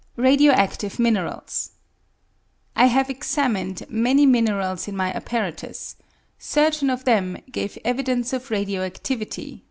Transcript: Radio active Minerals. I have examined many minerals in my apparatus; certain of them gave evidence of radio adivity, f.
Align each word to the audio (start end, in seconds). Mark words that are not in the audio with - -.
Radio 0.17 0.51
active 0.51 0.97
Minerals. 0.97 1.73
I 2.75 2.87
have 2.87 3.07
examined 3.11 3.83
many 3.87 4.25
minerals 4.25 4.87
in 4.87 4.97
my 4.97 5.13
apparatus; 5.13 5.95
certain 6.39 6.89
of 6.89 7.05
them 7.05 7.37
gave 7.51 7.77
evidence 7.85 8.33
of 8.33 8.49
radio 8.49 8.89
adivity, 8.89 9.57
f. 9.57 9.59